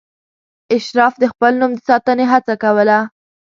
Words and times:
اشراف 0.75 1.13
د 1.19 1.23
خپل 1.31 1.51
نوم 1.61 1.71
د 1.75 1.79
ساتنې 1.89 2.25
هڅه 2.33 2.53
کوله. 2.63 2.99